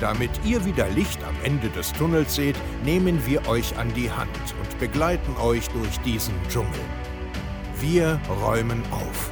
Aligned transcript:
Damit 0.00 0.30
ihr 0.46 0.64
wieder 0.64 0.88
Licht 0.88 1.22
am 1.24 1.34
Ende 1.44 1.68
des 1.68 1.92
Tunnels 1.92 2.34
seht, 2.34 2.56
nehmen 2.86 3.20
wir 3.26 3.46
euch 3.46 3.76
an 3.76 3.92
die 3.94 4.10
Hand 4.10 4.30
und 4.58 4.78
begleiten 4.78 5.36
euch 5.36 5.68
durch 5.68 6.00
diesen 6.06 6.32
Dschungel. 6.48 6.80
Wir 7.80 8.18
räumen 8.42 8.82
auf. 8.90 9.30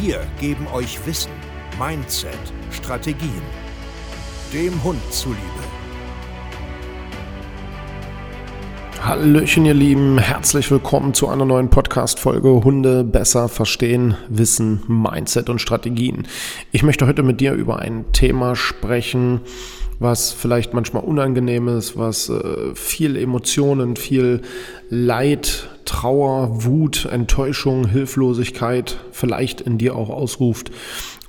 Wir 0.00 0.26
geben 0.40 0.66
euch 0.74 0.98
Wissen, 1.06 1.30
Mindset, 1.78 2.32
Strategien. 2.72 3.42
Dem 4.52 4.82
Hund 4.82 5.00
zuliebe. 5.12 5.38
Hallöchen, 9.00 9.64
ihr 9.66 9.74
Lieben, 9.74 10.18
herzlich 10.18 10.68
willkommen 10.72 11.14
zu 11.14 11.28
einer 11.28 11.44
neuen 11.44 11.70
Podcast-Folge 11.70 12.64
Hunde 12.64 13.04
besser 13.04 13.48
verstehen, 13.48 14.16
Wissen, 14.28 14.82
Mindset 14.88 15.48
und 15.48 15.60
Strategien. 15.60 16.26
Ich 16.72 16.82
möchte 16.82 17.06
heute 17.06 17.22
mit 17.22 17.40
dir 17.40 17.52
über 17.52 17.78
ein 17.78 18.12
Thema 18.12 18.56
sprechen, 18.56 19.42
was 19.98 20.32
vielleicht 20.32 20.74
manchmal 20.74 21.02
unangenehm 21.02 21.68
ist, 21.68 21.96
was 21.96 22.28
äh, 22.28 22.74
viel 22.74 23.16
Emotionen, 23.16 23.96
viel 23.96 24.42
Leid, 24.88 25.68
Trauer, 25.84 26.64
Wut, 26.64 27.08
Enttäuschung, 27.10 27.88
Hilflosigkeit 27.88 28.98
vielleicht 29.10 29.60
in 29.60 29.78
dir 29.78 29.96
auch 29.96 30.10
ausruft. 30.10 30.70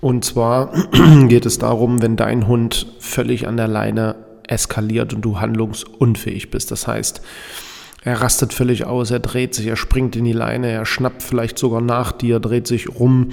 Und 0.01 0.23
zwar 0.23 0.73
geht 1.27 1.45
es 1.45 1.57
darum, 1.57 2.01
wenn 2.01 2.15
dein 2.15 2.47
Hund 2.47 2.87
völlig 2.99 3.47
an 3.47 3.57
der 3.57 3.67
Leine 3.67 4.15
eskaliert 4.47 5.13
und 5.13 5.21
du 5.21 5.39
handlungsunfähig 5.39 6.51
bist. 6.51 6.71
Das 6.71 6.87
heißt, 6.87 7.21
er 8.03 8.21
rastet 8.21 8.53
völlig 8.53 8.85
aus, 8.85 9.11
er 9.11 9.19
dreht 9.19 9.53
sich, 9.53 9.67
er 9.67 9.75
springt 9.75 10.15
in 10.15 10.23
die 10.23 10.33
Leine, 10.33 10.71
er 10.71 10.85
schnappt 10.85 11.21
vielleicht 11.21 11.59
sogar 11.59 11.81
nach 11.81 12.11
dir, 12.11 12.39
dreht 12.39 12.65
sich 12.65 12.89
rum, 12.99 13.31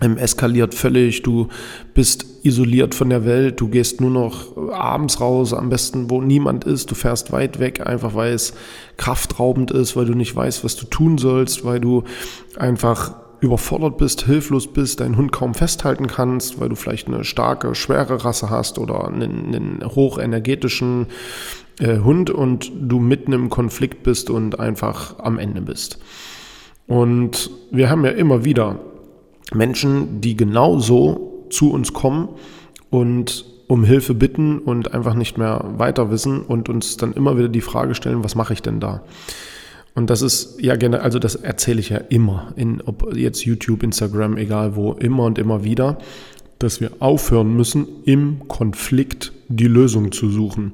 eskaliert 0.00 0.74
völlig, 0.74 1.22
du 1.22 1.48
bist 1.94 2.26
isoliert 2.42 2.94
von 2.94 3.08
der 3.08 3.24
Welt, 3.24 3.60
du 3.60 3.68
gehst 3.68 4.00
nur 4.00 4.10
noch 4.10 4.56
abends 4.72 5.20
raus, 5.20 5.54
am 5.54 5.70
besten 5.70 6.10
wo 6.10 6.20
niemand 6.20 6.64
ist, 6.64 6.90
du 6.90 6.94
fährst 6.94 7.32
weit 7.32 7.58
weg, 7.58 7.86
einfach 7.86 8.14
weil 8.14 8.34
es 8.34 8.52
kraftraubend 8.98 9.70
ist, 9.70 9.96
weil 9.96 10.04
du 10.04 10.14
nicht 10.14 10.36
weißt, 10.36 10.64
was 10.64 10.76
du 10.76 10.86
tun 10.86 11.16
sollst, 11.16 11.64
weil 11.64 11.80
du 11.80 12.04
einfach 12.58 13.14
überfordert 13.40 13.98
bist, 13.98 14.26
hilflos 14.26 14.66
bist, 14.66 15.00
deinen 15.00 15.16
Hund 15.16 15.32
kaum 15.32 15.54
festhalten 15.54 16.06
kannst, 16.06 16.60
weil 16.60 16.68
du 16.68 16.74
vielleicht 16.74 17.08
eine 17.08 17.24
starke, 17.24 17.74
schwere 17.74 18.24
Rasse 18.24 18.50
hast 18.50 18.78
oder 18.78 19.06
einen, 19.06 19.54
einen 19.54 19.82
hochenergetischen 19.84 21.06
äh, 21.78 21.98
Hund 21.98 22.30
und 22.30 22.70
du 22.78 22.98
mitten 22.98 23.32
im 23.32 23.50
Konflikt 23.50 24.02
bist 24.02 24.30
und 24.30 24.58
einfach 24.58 25.18
am 25.18 25.38
Ende 25.38 25.60
bist. 25.62 25.98
Und 26.86 27.50
wir 27.70 27.90
haben 27.90 28.04
ja 28.04 28.12
immer 28.12 28.44
wieder 28.44 28.78
Menschen, 29.52 30.20
die 30.20 30.36
genauso 30.36 31.46
zu 31.50 31.72
uns 31.72 31.92
kommen 31.92 32.28
und 32.90 33.44
um 33.68 33.84
Hilfe 33.84 34.14
bitten 34.14 34.58
und 34.58 34.94
einfach 34.94 35.14
nicht 35.14 35.38
mehr 35.38 35.64
weiter 35.76 36.10
wissen 36.10 36.42
und 36.42 36.68
uns 36.68 36.96
dann 36.96 37.12
immer 37.12 37.36
wieder 37.36 37.48
die 37.48 37.60
Frage 37.60 37.94
stellen, 37.94 38.22
was 38.22 38.34
mache 38.34 38.52
ich 38.52 38.62
denn 38.62 38.80
da? 38.80 39.02
Und 39.94 40.10
das 40.10 40.22
ist 40.22 40.60
ja 40.60 40.76
gerne, 40.76 41.00
also 41.00 41.18
das 41.18 41.36
erzähle 41.36 41.80
ich 41.80 41.88
ja 41.88 41.96
immer, 41.96 42.52
in, 42.56 42.82
ob 42.82 43.16
jetzt 43.16 43.44
YouTube, 43.44 43.82
Instagram, 43.82 44.36
egal 44.36 44.76
wo, 44.76 44.92
immer 44.92 45.24
und 45.24 45.38
immer 45.38 45.64
wieder, 45.64 45.98
dass 46.58 46.80
wir 46.80 46.90
aufhören 47.00 47.56
müssen, 47.56 47.86
im 48.04 48.46
Konflikt 48.46 49.32
die 49.48 49.66
Lösung 49.66 50.12
zu 50.12 50.28
suchen. 50.28 50.72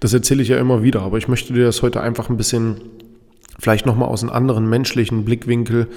Das 0.00 0.12
erzähle 0.12 0.42
ich 0.42 0.48
ja 0.48 0.58
immer 0.58 0.82
wieder, 0.82 1.02
aber 1.02 1.18
ich 1.18 1.28
möchte 1.28 1.54
dir 1.54 1.64
das 1.64 1.82
heute 1.82 2.00
einfach 2.02 2.28
ein 2.28 2.36
bisschen 2.36 2.76
vielleicht 3.58 3.86
nochmal 3.86 4.08
aus 4.08 4.22
einem 4.22 4.32
anderen 4.32 4.68
menschlichen 4.68 5.24
Blickwinkel 5.24 5.88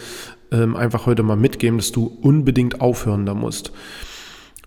ähm, 0.52 0.76
einfach 0.76 1.06
heute 1.06 1.24
mal 1.24 1.36
mitgeben, 1.36 1.78
dass 1.78 1.92
du 1.92 2.06
unbedingt 2.22 2.82
aufhören 2.82 3.26
da 3.26 3.34
musst. 3.34 3.72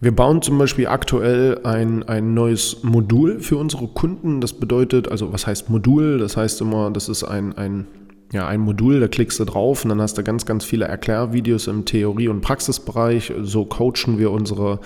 Wir 0.00 0.14
bauen 0.14 0.42
zum 0.42 0.58
Beispiel 0.58 0.86
aktuell 0.86 1.60
ein, 1.64 2.04
ein 2.04 2.32
neues 2.32 2.84
Modul 2.84 3.40
für 3.40 3.56
unsere 3.56 3.88
Kunden. 3.88 4.40
Das 4.40 4.52
bedeutet, 4.52 5.08
also 5.08 5.32
was 5.32 5.46
heißt 5.46 5.70
Modul? 5.70 6.18
Das 6.18 6.36
heißt 6.36 6.60
immer, 6.60 6.90
das 6.90 7.08
ist 7.08 7.24
ein, 7.24 7.56
ein 7.58 7.86
ja, 8.30 8.46
ein 8.46 8.60
Modul, 8.60 9.00
da 9.00 9.08
klickst 9.08 9.40
du 9.40 9.44
drauf 9.46 9.84
und 9.84 9.88
dann 9.88 10.02
hast 10.02 10.18
du 10.18 10.22
ganz, 10.22 10.44
ganz 10.44 10.62
viele 10.62 10.84
Erklärvideos 10.84 11.66
im 11.66 11.86
Theorie- 11.86 12.28
und 12.28 12.42
Praxisbereich. 12.42 13.32
So 13.40 13.64
coachen 13.64 14.18
wir 14.18 14.30
unsere 14.30 14.80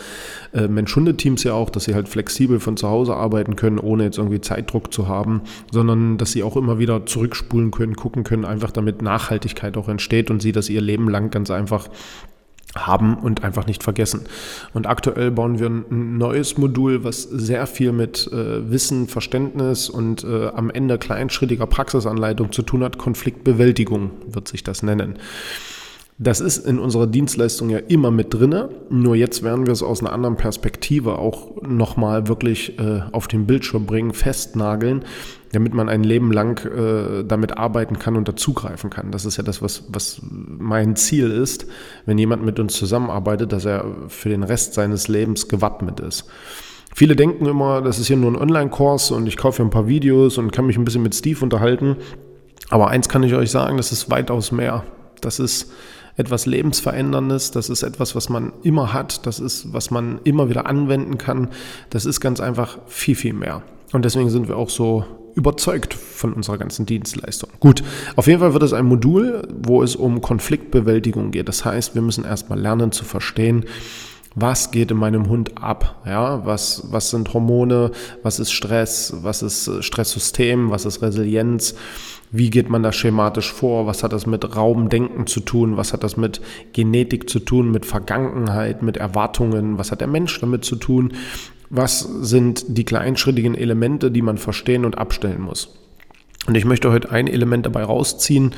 äh, 0.55 0.69
Mensch-Hunde-Teams 0.69 1.43
ja 1.43 1.55
auch, 1.55 1.69
dass 1.69 1.85
sie 1.85 1.95
halt 1.95 2.09
flexibel 2.09 2.61
von 2.61 2.77
zu 2.77 2.89
Hause 2.89 3.17
arbeiten 3.17 3.57
können, 3.57 3.81
ohne 3.81 4.05
jetzt 4.05 4.19
irgendwie 4.19 4.41
Zeitdruck 4.41 4.93
zu 4.93 5.09
haben, 5.09 5.43
sondern 5.73 6.19
dass 6.19 6.31
sie 6.31 6.45
auch 6.45 6.57
immer 6.57 6.79
wieder 6.79 7.05
zurückspulen 7.05 7.73
können, 7.73 7.97
gucken 7.97 8.23
können, 8.23 8.45
einfach 8.45 8.71
damit 8.71 9.03
Nachhaltigkeit 9.03 9.77
auch 9.77 9.89
entsteht 9.89 10.31
und 10.31 10.41
sie 10.41 10.53
das 10.53 10.69
ihr 10.69 10.81
Leben 10.81 11.09
lang 11.09 11.31
ganz 11.31 11.51
einfach 11.51 11.89
haben 12.77 13.15
und 13.19 13.45
einfach 13.45 13.67
nicht 13.67 13.83
vergessen. 13.83 14.23
Und 14.73 14.87
aktuell 14.87 15.31
bauen 15.31 15.59
wir 15.59 15.69
ein 15.69 16.17
neues 16.17 16.57
Modul, 16.57 17.05
was 17.05 17.23
sehr 17.23 17.67
viel 17.67 17.93
mit 17.93 18.31
äh, 18.33 18.71
Wissen, 18.71 19.09
Verständnis 19.09 19.91
und 19.91 20.25
äh, 20.25 20.49
am 20.49 20.71
Ende 20.71 20.99
kleinschrittiger 20.99 21.67
Praxisanleitung 21.67 22.53
zu 22.53 22.63
tun 22.63 22.83
hat. 22.83 22.99
Konfliktbewältigung 22.99 24.11
wird 24.27 24.49
sich 24.49 24.63
das 24.65 24.83
nennen. 24.83 25.19
Das 26.19 26.41
ist 26.41 26.67
in 26.67 26.79
unserer 26.79 27.07
Dienstleistung 27.07 27.71
ja 27.71 27.79
immer 27.79 28.11
mit 28.11 28.35
drinne, 28.35 28.69
nur 28.91 29.17
jetzt 29.17 29.43
werden 29.43 29.67
wir 29.67 29.73
es 29.73 29.83
aus 29.83 30.01
einer 30.01 30.13
anderen 30.13 30.37
Perspektive 30.37 31.19
auch 31.19 31.63
nochmal 31.63 32.29
wirklich 32.29 32.79
äh, 32.79 33.01
auf 33.13 33.29
den 33.29 33.47
Bildschirm 33.47 33.87
bringen, 33.87 34.13
festnageln, 34.13 35.05
damit 35.53 35.75
man 35.75 35.89
ein 35.89 36.05
Leben 36.05 36.31
lang 36.31 36.65
äh, 36.67 37.25
damit 37.25 37.57
arbeiten 37.57 37.99
kann 37.99 38.17
und 38.17 38.29
dazugreifen 38.29 38.91
kann. 38.91 39.11
Das 39.11 39.25
ist 39.25 39.39
ja 39.39 39.43
das, 39.43 39.63
was, 39.63 39.85
was 39.89 40.21
mein 40.23 40.97
Ziel 40.97 41.31
ist, 41.31 41.67
wenn 42.05 42.19
jemand 42.19 42.45
mit 42.45 42.61
uns 42.61 42.75
zusammenarbeitet, 42.75 43.53
dass 43.53 43.65
er 43.65 43.85
für 44.09 44.29
den 44.29 44.43
Rest 44.43 44.75
seines 44.75 45.09
Lebens 45.09 45.49
gewappnet 45.49 45.99
ist. 46.01 46.27
Viele 46.95 47.17
denken 47.17 47.47
immer, 47.47 47.81
das 47.81 47.99
ist 47.99 48.09
hier 48.09 48.19
nur 48.19 48.31
ein 48.31 48.37
Online-Kurs 48.37 49.13
und 49.13 49.27
ich 49.27 49.39
kaufe 49.39 49.57
hier 49.57 49.67
ein 49.67 49.71
paar 49.71 49.89
Videos 49.89 50.37
und 50.37 50.53
kann 50.53 50.67
mich 50.67 50.77
ein 50.77 50.85
bisschen 50.85 51.03
mit 51.03 51.15
Steve 51.15 51.43
unterhalten. 51.43 51.97
Aber 52.69 52.89
eins 52.89 53.09
kann 53.09 53.23
ich 53.23 53.35
euch 53.35 53.51
sagen, 53.51 53.79
das 53.79 53.93
ist 53.93 54.11
weitaus 54.11 54.53
mehr. 54.53 54.85
Das 55.23 55.39
ist 55.39 55.73
etwas 56.17 56.47
Lebensveränderndes, 56.47 57.51
das 57.51 57.71
ist 57.71 57.83
etwas, 57.83 58.15
was 58.15 58.29
man 58.29 58.53
immer 58.63 58.93
hat, 58.93 59.27
das 59.27 59.41
ist, 59.41 59.73
was 59.73 59.91
man 59.91 60.21
immer 60.25 60.49
wieder 60.49 60.67
anwenden 60.67 61.19
kann. 61.19 61.49
Das 61.91 62.05
ist 62.05 62.21
ganz 62.21 62.41
einfach 62.41 62.79
viel, 62.87 63.15
viel 63.15 63.33
mehr. 63.33 63.63
Und 63.93 64.05
deswegen 64.05 64.31
sind 64.31 64.49
wir 64.49 64.57
auch 64.57 64.71
so 64.71 65.05
überzeugt 65.35 65.95
von 65.95 66.33
unserer 66.33 66.59
ganzen 66.59 66.87
Dienstleistung. 66.87 67.51
Gut, 67.61 67.83
auf 68.17 68.27
jeden 68.27 68.41
Fall 68.41 68.53
wird 68.53 68.63
es 68.63 68.73
ein 68.73 68.85
Modul, 68.85 69.49
wo 69.63 69.83
es 69.83 69.97
um 69.97 70.21
Konfliktbewältigung 70.21 71.31
geht. 71.31 71.49
Das 71.49 71.65
heißt, 71.65 71.95
wir 71.95 72.03
müssen 72.03 72.25
erstmal 72.25 72.61
lernen 72.61 72.93
zu 72.93 73.05
verstehen, 73.05 73.65
was 74.35 74.71
geht 74.71 74.91
in 74.91 74.97
meinem 74.97 75.29
Hund 75.29 75.63
ab? 75.63 76.03
Ja, 76.07 76.45
was, 76.45 76.89
was 76.91 77.11
sind 77.11 77.33
Hormone? 77.35 77.91
Was 78.23 78.39
ist 78.39 78.53
Stress? 78.53 79.15
Was 79.23 79.43
ist 79.43 79.85
Stresssystem? 79.85 80.71
Was 80.71 80.85
ist 80.87 81.03
Resilienz? 81.03 81.75
Wie 82.31 82.49
geht 82.49 82.71
man 82.71 82.83
da 82.83 82.93
schematisch 82.93 83.53
vor? 83.53 83.87
Was 83.87 84.03
hat 84.03 84.13
das 84.13 84.27
mit 84.27 84.57
Raumdenken 84.57 85.27
zu 85.27 85.41
tun? 85.41 85.77
Was 85.77 85.93
hat 85.93 86.03
das 86.03 86.17
mit 86.17 86.41
Genetik 86.73 87.29
zu 87.29 87.41
tun? 87.41 87.71
Mit 87.71 87.85
Vergangenheit? 87.85 88.83
Mit 88.83 88.97
Erwartungen? 88.97 89.77
Was 89.79 89.93
hat 89.93 90.01
der 90.01 90.09
Mensch 90.09 90.41
damit 90.41 90.65
zu 90.65 90.77
tun? 90.77 91.13
Was 91.69 92.01
sind 92.01 92.65
die 92.69 92.85
kleinschrittigen 92.85 93.55
Elemente, 93.55 94.11
die 94.11 94.23
man 94.23 94.39
verstehen 94.39 94.85
und 94.85 94.97
abstellen 94.97 95.43
muss? 95.43 95.75
Und 96.47 96.57
ich 96.57 96.65
möchte 96.65 96.91
heute 96.91 97.11
ein 97.11 97.29
Element 97.29 97.67
dabei 97.67 97.85
rausziehen, 97.85 98.55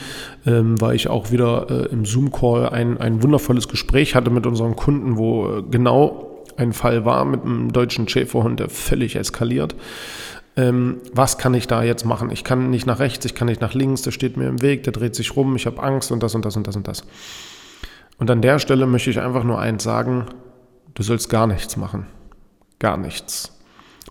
ähm, 0.46 0.80
weil 0.80 0.96
ich 0.96 1.08
auch 1.08 1.30
wieder 1.30 1.66
äh, 1.70 1.92
im 1.92 2.06
Zoom-Call 2.06 2.70
ein, 2.70 2.98
ein 2.98 3.22
wundervolles 3.22 3.68
Gespräch 3.68 4.14
hatte 4.14 4.30
mit 4.30 4.46
unseren 4.46 4.74
Kunden, 4.74 5.18
wo 5.18 5.58
äh, 5.58 5.62
genau 5.70 6.44
ein 6.56 6.72
Fall 6.72 7.04
war 7.04 7.24
mit 7.24 7.42
einem 7.42 7.72
deutschen 7.72 8.08
Schäferhund, 8.08 8.60
der 8.60 8.70
völlig 8.70 9.16
eskaliert. 9.16 9.74
Ähm, 10.56 10.98
was 11.12 11.36
kann 11.36 11.52
ich 11.52 11.66
da 11.66 11.82
jetzt 11.82 12.04
machen? 12.06 12.30
Ich 12.30 12.44
kann 12.44 12.70
nicht 12.70 12.86
nach 12.86 13.00
rechts, 13.00 13.26
ich 13.26 13.34
kann 13.34 13.48
nicht 13.48 13.60
nach 13.60 13.74
links, 13.74 14.02
der 14.02 14.12
steht 14.12 14.36
mir 14.36 14.48
im 14.48 14.62
Weg, 14.62 14.84
der 14.84 14.92
dreht 14.92 15.14
sich 15.14 15.36
rum, 15.36 15.56
ich 15.56 15.66
habe 15.66 15.82
Angst 15.82 16.12
und 16.12 16.22
das 16.22 16.34
und 16.34 16.44
das 16.44 16.56
und 16.56 16.66
das 16.66 16.76
und 16.76 16.88
das. 16.88 17.04
Und 18.18 18.30
an 18.30 18.40
der 18.40 18.60
Stelle 18.60 18.86
möchte 18.86 19.10
ich 19.10 19.20
einfach 19.20 19.44
nur 19.44 19.58
eins 19.58 19.82
sagen, 19.82 20.26
du 20.94 21.02
sollst 21.02 21.28
gar 21.28 21.46
nichts 21.46 21.76
machen. 21.76 22.06
Gar 22.78 22.96
nichts. 22.96 23.53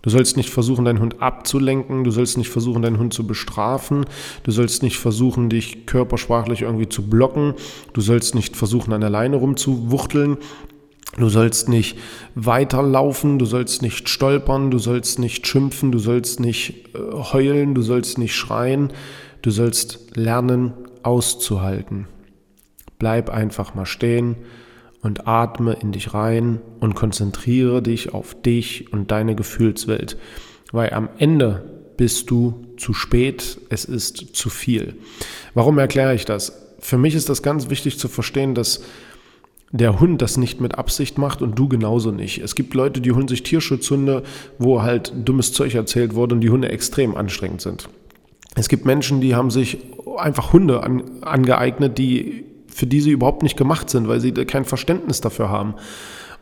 Du 0.01 0.09
sollst 0.09 0.35
nicht 0.35 0.49
versuchen, 0.49 0.85
deinen 0.85 0.99
Hund 0.99 1.21
abzulenken, 1.21 2.03
du 2.03 2.11
sollst 2.11 2.37
nicht 2.37 2.49
versuchen, 2.49 2.81
deinen 2.81 2.97
Hund 2.97 3.13
zu 3.13 3.25
bestrafen, 3.25 4.05
du 4.43 4.51
sollst 4.51 4.83
nicht 4.83 4.97
versuchen, 4.97 5.49
dich 5.49 5.85
körpersprachlich 5.85 6.63
irgendwie 6.63 6.89
zu 6.89 7.07
blocken, 7.09 7.53
du 7.93 8.01
sollst 8.01 8.35
nicht 8.35 8.57
versuchen, 8.57 8.91
an 8.91 9.01
der 9.01 9.09
Leine 9.09 9.37
rumzuwuchteln, 9.37 10.37
du 11.17 11.29
sollst 11.29 11.69
nicht 11.69 11.97
weiterlaufen, 12.35 13.39
du 13.39 13.45
sollst 13.45 13.81
nicht 13.81 14.09
stolpern, 14.09 14.71
du 14.71 14.79
sollst 14.79 15.19
nicht 15.19 15.47
schimpfen, 15.47 15.91
du 15.91 15.99
sollst 15.99 16.39
nicht 16.39 16.89
äh, 16.95 16.99
heulen, 17.13 17.75
du 17.75 17.81
sollst 17.81 18.17
nicht 18.17 18.35
schreien, 18.35 18.91
du 19.41 19.51
sollst 19.51 20.17
lernen, 20.17 20.73
auszuhalten. 21.03 22.07
Bleib 22.97 23.29
einfach 23.29 23.75
mal 23.75 23.85
stehen 23.85 24.37
und 25.03 25.27
atme 25.27 25.73
in 25.73 25.91
dich 25.91 26.13
rein 26.13 26.61
und 26.79 26.95
konzentriere 26.95 27.81
dich 27.81 28.13
auf 28.13 28.41
dich 28.41 28.91
und 28.91 29.11
deine 29.11 29.35
Gefühlswelt, 29.35 30.17
weil 30.71 30.93
am 30.93 31.09
Ende 31.17 31.63
bist 31.97 32.31
du 32.31 32.65
zu 32.77 32.93
spät, 32.93 33.59
es 33.69 33.85
ist 33.85 34.35
zu 34.35 34.49
viel. 34.49 34.95
Warum 35.53 35.77
erkläre 35.77 36.15
ich 36.15 36.25
das? 36.25 36.73
Für 36.79 36.97
mich 36.97 37.15
ist 37.15 37.29
das 37.29 37.43
ganz 37.43 37.69
wichtig 37.69 37.99
zu 37.99 38.07
verstehen, 38.07 38.55
dass 38.55 38.81
der 39.71 39.99
Hund 39.99 40.21
das 40.21 40.37
nicht 40.37 40.61
mit 40.61 40.75
Absicht 40.77 41.17
macht 41.17 41.41
und 41.41 41.57
du 41.57 41.67
genauso 41.67 42.11
nicht. 42.11 42.39
Es 42.39 42.55
gibt 42.55 42.73
Leute, 42.73 43.01
die 43.01 43.11
holen 43.11 43.27
sich 43.27 43.43
Tierschutzhunde, 43.43 44.23
wo 44.59 44.83
halt 44.83 45.13
dummes 45.25 45.51
Zeug 45.51 45.75
erzählt 45.75 46.13
wurde 46.13 46.35
und 46.35 46.41
die 46.41 46.49
Hunde 46.49 46.69
extrem 46.69 47.15
anstrengend 47.15 47.61
sind. 47.61 47.89
Es 48.55 48.69
gibt 48.69 48.85
Menschen, 48.85 49.19
die 49.19 49.33
haben 49.33 49.49
sich 49.49 49.79
einfach 50.17 50.53
Hunde 50.53 50.83
an, 50.83 51.03
angeeignet, 51.21 51.97
die 51.97 52.42
für 52.73 52.87
die 52.87 53.01
sie 53.01 53.11
überhaupt 53.11 53.43
nicht 53.43 53.57
gemacht 53.57 53.89
sind, 53.89 54.07
weil 54.07 54.19
sie 54.19 54.31
kein 54.31 54.65
Verständnis 54.65 55.21
dafür 55.21 55.49
haben. 55.49 55.75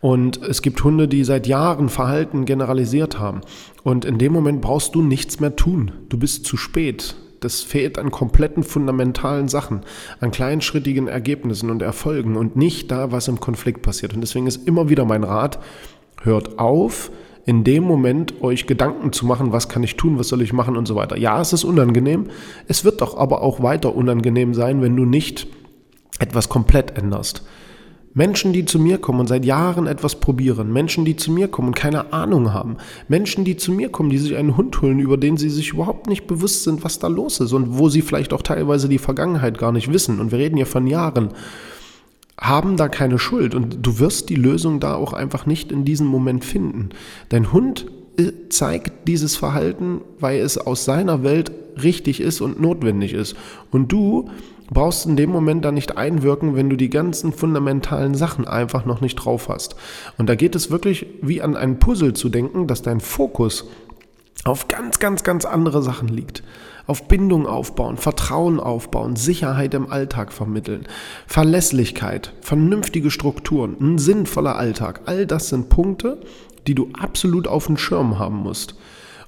Und 0.01 0.42
es 0.42 0.63
gibt 0.63 0.83
Hunde, 0.83 1.07
die 1.07 1.24
seit 1.24 1.45
Jahren 1.45 1.88
Verhalten 1.88 2.45
generalisiert 2.45 3.19
haben. 3.19 3.42
Und 3.83 4.04
in 4.04 4.18
dem 4.18 4.33
Moment 4.33 4.62
brauchst 4.62 4.95
du 4.95 5.04
nichts 5.04 5.39
mehr 5.39 5.56
tun. 5.56 5.92
Du 6.10 6.18
bist 6.18 6.45
zu 6.45 6.57
spät. 6.57 7.16
Das 7.39 7.62
fehlt 7.62 7.98
an 7.98 8.12
kompletten 8.12 8.63
fundamentalen 8.63 9.48
Sachen, 9.48 9.81
an 10.19 10.30
kleinschrittigen 10.30 11.07
Ergebnissen 11.07 11.72
und 11.72 11.81
Erfolgen 11.81 12.38
und 12.38 12.56
nicht 12.56 12.92
da, 12.92 13.12
was 13.12 13.27
im 13.27 13.39
Konflikt 13.39 13.81
passiert. 13.81 14.13
Und 14.13 14.22
deswegen 14.22 14.45
ist 14.45 14.68
immer 14.68 14.89
wieder 14.89 15.06
mein 15.06 15.24
Rat, 15.24 15.60
hört 16.22 16.60
auf, 16.60 17.12
in 17.45 17.63
dem 17.63 17.84
Moment 17.84 18.42
euch 18.44 18.68
Gedanken 18.68 19.12
zu 19.12 19.25
machen, 19.25 19.51
was 19.51 19.69
kann 19.69 19.81
ich 19.81 19.98
tun, 19.98 20.19
was 20.19 20.27
soll 20.27 20.44
ich 20.44 20.54
machen 20.54 20.77
und 20.77 20.88
so 20.88 20.95
weiter. 20.95 21.18
Ja, 21.18 21.42
es 21.42 21.54
ist 21.54 21.63
unangenehm. 21.63 22.27
Es 22.68 22.86
wird 22.86 23.01
doch 23.01 23.18
aber 23.18 23.42
auch 23.42 23.63
weiter 23.63 23.95
unangenehm 23.95 24.54
sein, 24.54 24.84
wenn 24.84 24.95
du 24.95 25.06
nicht 25.06 25.48
etwas 26.19 26.50
komplett 26.50 26.98
änderst. 26.98 27.44
Menschen, 28.13 28.52
die 28.52 28.66
zu 28.66 28.78
mir 28.78 28.98
kommen 28.98 29.22
und 29.22 29.28
seit 29.28 29.46
Jahren 29.46 29.88
etwas 29.88 30.16
probieren, 30.16 30.74
Menschen, 30.74 31.06
die 31.06 31.16
zu 31.16 31.31
mir 31.31 31.48
kommen 31.48 31.69
und 31.69 31.75
keine 31.75 32.12
Ahnung 32.12 32.54
haben, 32.54 32.75
Menschen, 33.08 33.46
die 33.46 33.56
zu 33.56 33.72
mir 33.72 33.90
kommen, 33.90 34.10
die 34.10 34.18
sich 34.18 34.36
einen 34.36 34.58
Hund 34.58 34.81
holen, 34.81 35.00
über 35.00 35.16
den 35.16 35.38
sie 35.38 35.50
sich 35.50 35.69
überhaupt 35.69 36.08
nicht 36.08 36.28
bewusst 36.28 36.63
sind, 36.63 36.84
was 36.84 37.00
da 37.00 37.08
los 37.08 37.40
ist 37.40 37.54
und 37.54 37.78
wo 37.78 37.88
sie 37.88 38.02
vielleicht 38.02 38.34
auch 38.34 38.42
teilweise 38.42 38.90
die 38.90 38.98
Vergangenheit 38.98 39.58
gar 39.58 39.72
nicht 39.72 39.94
wissen, 39.94 40.19
und 40.19 40.31
wir 40.31 40.40
reden 40.40 40.58
ja 40.58 40.66
von 40.66 40.88
Jahren, 40.88 41.30
haben 42.38 42.75
da 42.75 42.90
keine 42.90 43.19
Schuld 43.19 43.56
und 43.56 43.78
du 43.86 44.00
wirst 44.00 44.30
die 44.30 44.36
Lösung 44.36 44.80
da 44.80 44.96
auch 44.96 45.13
einfach 45.13 45.46
nicht 45.46 45.72
in 45.72 45.86
diesem 45.86 46.08
Moment 46.08 46.44
finden. 46.44 46.90
Dein 47.30 47.54
Hund 47.54 47.86
äh, 48.18 48.31
zeigt 48.50 49.08
dieses 49.08 49.38
Verhalten, 49.38 50.02
weil 50.19 50.40
es 50.40 50.58
aus 50.58 50.84
seiner 50.84 51.24
Welt 51.24 51.52
richtig 51.81 52.19
ist 52.19 52.42
und 52.42 52.60
notwendig 52.60 53.13
ist. 53.13 53.36
Und 53.69 53.92
du 53.92 54.30
brauchst 54.71 55.06
in 55.06 55.18
dem 55.18 55.29
Moment 55.29 55.65
da 55.65 55.71
nicht 55.71 55.97
einwirken, 55.97 56.56
wenn 56.56 56.69
du 56.69 56.77
die 56.77 56.89
ganzen 56.89 57.33
fundamentalen 57.33 58.15
Sachen 58.15 58.47
einfach 58.47 58.85
noch 58.85 59.01
nicht 59.01 59.15
drauf 59.15 59.50
hast. 59.50 59.75
Und 60.18 60.29
da 60.29 60.35
geht 60.35 60.56
es 60.56 60.71
wirklich 60.71 61.06
wie 61.21 61.41
an 61.41 61.56
ein 61.56 61.77
Puzzle 61.77 62.13
zu 62.13 62.29
denken, 62.29 62.68
dass 62.68 62.81
dein 62.81 63.01
Fokus 63.01 63.65
auf 64.45 64.69
ganz, 64.69 65.00
ganz, 65.00 65.23
ganz 65.23 65.45
andere 65.45 65.83
Sachen 65.83 66.07
liegt. 66.07 66.41
Auf 66.88 67.07
Bindung 67.07 67.45
aufbauen, 67.45 67.97
Vertrauen 67.97 68.59
aufbauen, 68.59 69.15
Sicherheit 69.15 69.73
im 69.73 69.91
Alltag 69.91 70.33
vermitteln, 70.33 70.88
Verlässlichkeit, 71.27 72.33
vernünftige 72.41 73.12
Strukturen, 73.12 73.75
ein 73.79 73.97
sinnvoller 73.97 74.56
Alltag. 74.56 75.01
All 75.06 75.27
das 75.27 75.50
sind 75.50 75.69
Punkte, 75.69 76.21
die 76.65 76.75
du 76.75 76.89
absolut 77.00 77.47
auf 77.47 77.67
dem 77.67 77.77
Schirm 77.77 78.19
haben 78.19 78.38
musst. 78.38 78.75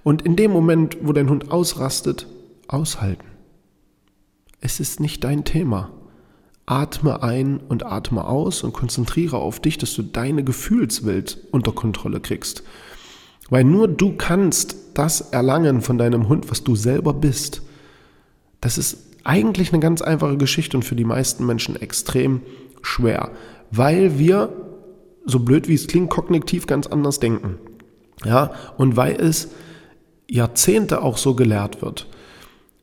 Und 0.04 0.24
in 0.24 0.36
dem 0.36 0.52
Moment, 0.52 0.98
wo 1.02 1.12
dein 1.14 1.30
Hund 1.30 1.52
ausrastet, 1.52 2.28
aushalten. 2.68 3.33
Es 4.66 4.80
ist 4.80 5.02
nicht 5.02 5.26
dein 5.26 5.44
Thema. 5.44 5.92
Atme 6.66 7.22
ein 7.22 7.60
und 7.60 7.86
atme 7.86 8.26
aus 8.26 8.64
und 8.64 8.72
konzentriere 8.72 9.36
auf 9.36 9.60
dich, 9.60 9.78
dass 9.78 9.94
du 9.94 10.04
deine 10.04 10.46
Gefühlswelt 10.46 11.38
unter 11.52 11.74
Kontrolle 11.74 12.22
kriegst. 12.22 12.64
Weil 13.50 13.66
nur 13.66 13.90
du 13.90 14.16
kannst 14.16 14.78
das 14.94 15.20
erlangen 15.20 15.82
von 15.82 15.98
deinem 15.98 16.30
Hund, 16.30 16.50
was 16.50 16.64
du 16.64 16.78
selber 16.78 17.14
bist. 17.14 17.62
Das 18.62 18.78
ist 18.78 19.00
eigentlich 19.26 19.74
eine 19.74 19.82
ganz 19.82 20.02
einfache 20.02 20.38
Geschichte 20.38 20.78
und 20.78 20.84
für 20.84 20.96
die 20.96 21.04
meisten 21.04 21.46
Menschen 21.46 21.76
extrem 21.76 22.42
schwer, 22.82 23.32
weil 23.70 24.18
wir, 24.18 24.54
so 25.26 25.40
blöd 25.40 25.68
wie 25.68 25.74
es 25.74 25.88
klingt, 25.88 26.10
kognitiv 26.10 26.68
ganz 26.68 26.88
anders 26.88 27.20
denken. 27.20 27.58
Ja, 28.24 28.54
und 28.78 28.96
weil 28.96 29.20
es 29.20 29.50
Jahrzehnte 30.30 31.02
auch 31.02 31.18
so 31.18 31.36
gelehrt 31.36 31.82
wird. 31.82 32.08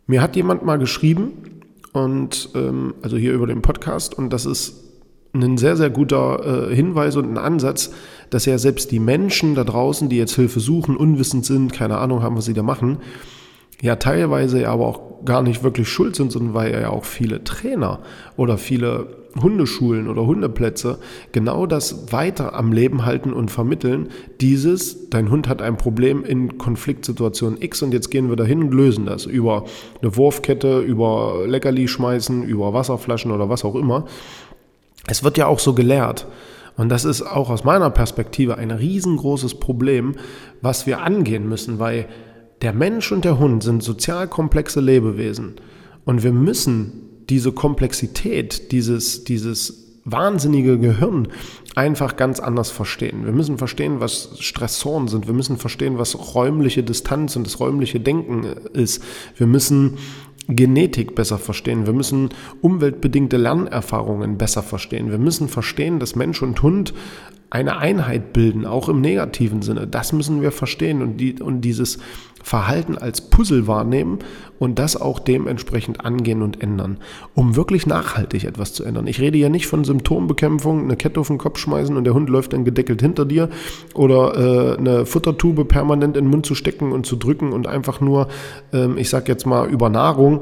Mir 0.06 0.20
hat 0.20 0.36
jemand 0.36 0.62
mal 0.62 0.78
geschrieben, 0.78 1.59
und 1.92 2.50
ähm, 2.54 2.94
also 3.02 3.16
hier 3.16 3.32
über 3.32 3.46
den 3.46 3.62
Podcast. 3.62 4.14
Und 4.14 4.32
das 4.32 4.46
ist 4.46 4.84
ein 5.32 5.58
sehr, 5.58 5.76
sehr 5.76 5.90
guter 5.90 6.70
äh, 6.70 6.74
Hinweis 6.74 7.16
und 7.16 7.30
ein 7.30 7.38
Ansatz, 7.38 7.92
dass 8.30 8.46
ja 8.46 8.58
selbst 8.58 8.90
die 8.90 8.98
Menschen 8.98 9.54
da 9.54 9.64
draußen, 9.64 10.08
die 10.08 10.16
jetzt 10.16 10.34
Hilfe 10.34 10.60
suchen, 10.60 10.96
unwissend 10.96 11.44
sind, 11.44 11.72
keine 11.72 11.98
Ahnung 11.98 12.22
haben, 12.22 12.36
was 12.36 12.46
sie 12.46 12.54
da 12.54 12.62
machen, 12.62 12.98
ja 13.80 13.96
teilweise 13.96 14.68
aber 14.68 14.86
auch 14.86 15.24
gar 15.24 15.42
nicht 15.42 15.62
wirklich 15.62 15.88
schuld 15.88 16.16
sind, 16.16 16.32
sondern 16.32 16.54
weil 16.54 16.72
ja 16.72 16.90
auch 16.90 17.04
viele 17.04 17.44
Trainer 17.44 18.00
oder 18.36 18.58
viele 18.58 19.19
Hundeschulen 19.40 20.08
oder 20.08 20.26
Hundeplätze 20.26 20.98
genau 21.32 21.66
das 21.66 22.12
weiter 22.12 22.54
am 22.54 22.72
Leben 22.72 23.04
halten 23.04 23.32
und 23.32 23.50
vermitteln. 23.50 24.08
Dieses, 24.40 25.08
dein 25.10 25.30
Hund 25.30 25.48
hat 25.48 25.62
ein 25.62 25.76
Problem 25.76 26.24
in 26.24 26.58
Konfliktsituation 26.58 27.56
X 27.60 27.82
und 27.82 27.92
jetzt 27.92 28.10
gehen 28.10 28.28
wir 28.28 28.36
dahin 28.36 28.64
und 28.64 28.74
lösen 28.74 29.06
das 29.06 29.26
über 29.26 29.64
eine 30.02 30.16
Wurfkette, 30.16 30.80
über 30.80 31.44
Leckerli 31.46 31.86
schmeißen, 31.86 32.42
über 32.42 32.72
Wasserflaschen 32.72 33.30
oder 33.30 33.48
was 33.48 33.64
auch 33.64 33.76
immer. 33.76 34.06
Es 35.06 35.22
wird 35.22 35.38
ja 35.38 35.46
auch 35.46 35.58
so 35.58 35.74
gelehrt. 35.74 36.26
Und 36.76 36.88
das 36.88 37.04
ist 37.04 37.22
auch 37.22 37.50
aus 37.50 37.64
meiner 37.64 37.90
Perspektive 37.90 38.56
ein 38.56 38.70
riesengroßes 38.70 39.56
Problem, 39.56 40.14
was 40.62 40.86
wir 40.86 41.02
angehen 41.02 41.48
müssen, 41.48 41.78
weil 41.78 42.06
der 42.62 42.72
Mensch 42.72 43.10
und 43.12 43.24
der 43.24 43.38
Hund 43.38 43.62
sind 43.62 43.82
sozial 43.82 44.28
komplexe 44.28 44.80
Lebewesen. 44.80 45.56
Und 46.04 46.22
wir 46.22 46.32
müssen 46.32 47.09
diese 47.30 47.52
Komplexität, 47.52 48.72
dieses, 48.72 49.24
dieses 49.24 49.86
wahnsinnige 50.04 50.78
Gehirn 50.78 51.28
einfach 51.74 52.16
ganz 52.16 52.40
anders 52.40 52.70
verstehen. 52.70 53.24
Wir 53.24 53.32
müssen 53.32 53.58
verstehen, 53.58 54.00
was 54.00 54.36
Stressoren 54.40 55.08
sind. 55.08 55.26
Wir 55.26 55.34
müssen 55.34 55.56
verstehen, 55.56 55.98
was 55.98 56.34
räumliche 56.34 56.82
Distanz 56.82 57.36
und 57.36 57.46
das 57.46 57.60
räumliche 57.60 58.00
Denken 58.00 58.44
ist. 58.72 59.02
Wir 59.36 59.46
müssen 59.46 59.98
Genetik 60.48 61.14
besser 61.14 61.38
verstehen. 61.38 61.86
Wir 61.86 61.92
müssen 61.92 62.30
umweltbedingte 62.60 63.36
Lernerfahrungen 63.36 64.36
besser 64.36 64.62
verstehen. 64.62 65.10
Wir 65.10 65.18
müssen 65.18 65.48
verstehen, 65.48 66.00
dass 66.00 66.16
Mensch 66.16 66.42
und 66.42 66.60
Hund 66.62 66.92
eine 67.50 67.78
Einheit 67.78 68.32
bilden, 68.32 68.64
auch 68.64 68.88
im 68.88 69.00
negativen 69.00 69.60
Sinne. 69.60 69.86
Das 69.86 70.12
müssen 70.12 70.40
wir 70.40 70.52
verstehen 70.52 71.02
und, 71.02 71.16
die, 71.16 71.42
und 71.42 71.62
dieses 71.62 71.98
Verhalten 72.42 72.96
als 72.96 73.20
Puzzle 73.20 73.66
wahrnehmen 73.66 74.20
und 74.58 74.78
das 74.78 74.98
auch 74.98 75.18
dementsprechend 75.18 76.04
angehen 76.04 76.42
und 76.42 76.62
ändern, 76.62 76.98
um 77.34 77.56
wirklich 77.56 77.86
nachhaltig 77.86 78.44
etwas 78.44 78.72
zu 78.72 78.84
ändern. 78.84 79.06
Ich 79.06 79.20
rede 79.20 79.36
ja 79.36 79.48
nicht 79.48 79.66
von 79.66 79.84
Symptombekämpfung, 79.84 80.84
eine 80.84 80.96
Kette 80.96 81.20
auf 81.20 81.28
den 81.28 81.38
Kopf 81.38 81.58
schmeißen 81.58 81.96
und 81.96 82.04
der 82.04 82.14
Hund 82.14 82.30
läuft 82.30 82.52
dann 82.52 82.64
gedeckelt 82.64 83.02
hinter 83.02 83.26
dir 83.26 83.50
oder 83.94 84.36
äh, 84.36 84.78
eine 84.78 85.06
Futtertube 85.06 85.64
permanent 85.64 86.16
in 86.16 86.24
den 86.24 86.30
Mund 86.30 86.46
zu 86.46 86.54
stecken 86.54 86.92
und 86.92 87.04
zu 87.04 87.16
drücken 87.16 87.52
und 87.52 87.66
einfach 87.66 88.00
nur, 88.00 88.28
ähm, 88.72 88.96
ich 88.96 89.10
sag 89.10 89.28
jetzt 89.28 89.46
mal, 89.46 89.68
über 89.68 89.90
Nahrung 89.90 90.40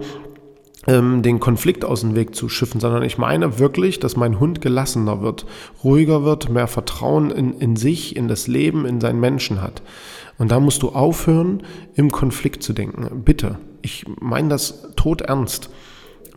den 0.88 1.38
Konflikt 1.38 1.85
aus 1.85 2.00
dem 2.00 2.14
Weg 2.14 2.35
zu 2.35 2.49
schiffen, 2.49 2.80
sondern 2.80 3.02
ich 3.02 3.18
meine 3.18 3.59
wirklich, 3.59 4.00
dass 4.00 4.16
mein 4.16 4.40
Hund 4.40 4.62
gelassener 4.62 5.21
wird, 5.21 5.45
ruhiger 5.85 6.25
wird, 6.25 6.49
mehr 6.49 6.66
Vertrauen 6.66 7.30
in, 7.30 7.52
in 7.59 7.76
sich, 7.76 8.16
in 8.16 8.26
das 8.26 8.47
Leben, 8.47 8.87
in 8.87 9.00
seinen 9.00 9.21
Menschen 9.21 9.61
hat. 9.61 9.83
Und 10.38 10.50
da 10.50 10.61
musst 10.61 10.83
du 10.83 10.90
aufhören, 10.90 11.62
im 11.95 12.11
Konflikt 12.11 12.62
zu 12.62 12.73
denken. 12.73 13.23
Bitte. 13.23 13.59
Ich 13.83 14.07
meine 14.21 14.49
das 14.49 14.88
tot 14.97 15.21
ernst. 15.21 15.68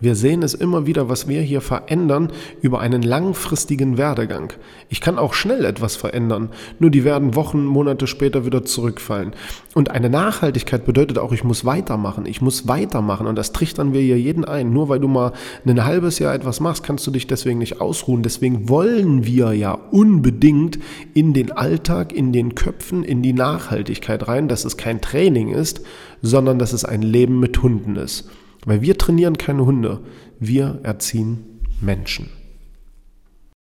Wir 0.01 0.15
sehen 0.15 0.41
es 0.41 0.55
immer 0.55 0.88
wieder, 0.88 1.10
was 1.10 1.27
wir 1.27 1.41
hier 1.41 1.62
verändern 1.62 2.31
über 2.62 2.79
einen 2.79 3.03
langfristigen 3.03 4.00
Werdegang. 4.00 4.51
Ich 4.89 5.00
kann 5.00 5.20
auch 5.20 5.36
schnell 5.36 5.63
etwas 5.63 5.96
verändern, 5.96 6.50
nur 6.79 6.89
die 6.89 7.03
werden 7.03 7.36
Wochen, 7.36 7.65
Monate 7.65 8.08
später 8.08 8.43
wieder 8.43 8.65
zurückfallen. 8.65 9.34
Und 9.75 9.91
eine 9.91 10.10
Nachhaltigkeit 10.10 10.86
bedeutet 10.86 11.20
auch, 11.20 11.31
ich 11.31 11.43
muss 11.43 11.65
weitermachen, 11.65 12.25
ich 12.25 12.41
muss 12.41 12.67
weitermachen 12.67 13.27
und 13.27 13.36
das 13.36 13.53
trichtern 13.53 13.93
wir 13.93 14.01
hier 14.01 14.20
jeden 14.20 14.43
ein. 14.43 14.74
Nur 14.74 14.89
weil 14.89 15.00
du 15.00 15.08
mal 15.08 15.34
ein 15.67 15.86
halbes 15.86 16.17
Jahr 16.17 16.34
etwas 16.34 16.60
machst, 16.60 16.84
kannst 16.84 17.05
du 17.05 17.12
dich 17.12 17.27
deswegen 17.27 17.60
nicht 17.60 17.79
ausruhen. 17.79 18.24
Deswegen 18.24 18.70
wollen 18.70 19.24
wir 19.24 19.53
ja 19.53 19.74
unbedingt 19.91 20.79
in 21.13 21.34
den 21.34 21.51
Alltag, 21.51 22.12
in 22.12 22.34
den 22.34 22.55
Köpfen, 22.55 23.03
in 23.03 23.22
die 23.22 23.34
Nachhaltigkeit 23.34 24.27
rein, 24.27 24.48
dass 24.48 24.65
es 24.65 24.77
kein 24.77 25.00
Training 25.00 25.50
ist, 25.50 25.81
sondern 26.24 26.58
dass 26.58 26.74
es 26.74 26.86
ein 26.86 27.03
Leben 27.03 27.39
mit 27.39 27.62
Hunden 27.62 27.98
ist. 27.98 28.27
Weil 28.65 28.82
wir 28.82 28.98
trainieren 28.98 29.38
keine 29.38 29.65
Hunde, 29.65 30.01
wir 30.39 30.80
erziehen 30.84 31.62
Menschen. 31.80 32.30